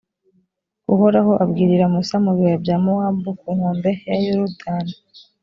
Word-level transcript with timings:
uhoraho 0.93 1.31
abwirira 1.43 1.85
musa 1.93 2.15
mu 2.23 2.31
bibaya 2.37 2.57
bya 2.63 2.77
mowabu 2.83 3.29
ku 3.39 3.47
nkombe 3.57 3.91
ya 4.07 4.15
yorudani 4.23 4.95